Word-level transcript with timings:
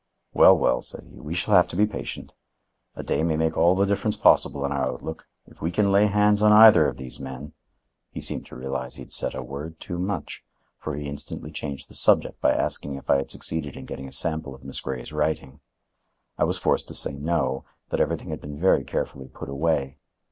"Well, 0.33 0.57
well," 0.57 0.81
said 0.81 1.03
he, 1.03 1.19
"we 1.19 1.35
shall 1.35 1.53
have 1.53 1.67
to 1.67 1.75
be 1.75 1.85
patient. 1.85 2.33
A 2.95 3.03
day 3.03 3.21
may 3.21 3.35
make 3.35 3.55
all 3.55 3.75
the 3.75 3.85
difference 3.85 4.15
possible 4.17 4.65
in 4.65 4.71
our 4.71 4.91
outlook. 4.93 5.27
If 5.45 5.61
we 5.61 5.69
can 5.69 5.91
lay 5.91 6.07
hands 6.07 6.41
on 6.41 6.51
either 6.51 6.87
of 6.87 6.97
these 6.97 7.19
men—" 7.19 7.53
He 8.09 8.19
seemed 8.19 8.47
to 8.47 8.55
realize 8.55 8.95
he 8.95 9.03
had 9.03 9.11
said 9.11 9.35
a 9.35 9.43
word 9.43 9.79
too 9.79 9.99
much, 9.99 10.43
for 10.75 10.95
he 10.95 11.05
instantly 11.07 11.51
changed 11.51 11.87
the 11.87 11.93
subject 11.93 12.41
by 12.41 12.51
asking 12.55 12.95
if 12.95 13.11
I 13.11 13.17
had 13.17 13.29
succeeded 13.29 13.75
in 13.77 13.85
getting 13.85 14.07
a 14.07 14.11
sample 14.11 14.55
of 14.55 14.63
Miss 14.63 14.79
Grey's 14.81 15.13
writing. 15.13 15.59
I 16.35 16.45
was 16.45 16.57
forced 16.57 16.87
to 16.87 16.95
say 16.95 17.13
no; 17.13 17.63
that 17.89 17.99
everything 17.99 18.31
had 18.31 18.41
been 18.41 18.57
very 18.59 18.83
carefully 18.83 19.27
put 19.27 19.49
away. 19.49 19.99